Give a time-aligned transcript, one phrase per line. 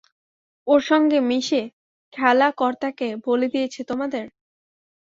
[0.67, 1.61] ওর সঙ্গে মিশে
[2.13, 4.25] খেলা কর্তাকে বলে দিয়েছে তোমাদের?